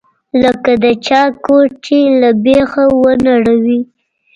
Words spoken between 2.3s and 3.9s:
بيخه ونړوې.